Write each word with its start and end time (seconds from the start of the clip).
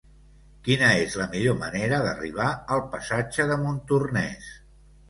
Quina 0.67 0.87
és 1.01 1.17
la 1.23 1.27
millor 1.35 1.59
manera 1.65 2.01
d'arribar 2.09 2.49
al 2.77 2.85
passatge 2.97 3.51
de 3.55 3.63
Montornès? 3.69 4.55